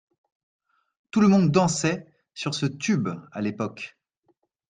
Tout 1.11 1.21
le 1.21 1.27
monde 1.27 1.51
dansait 1.51 2.07
sur 2.33 2.55
ce 2.55 2.65
tube 2.65 3.07
à 3.31 3.39
l'époque. 3.39 3.99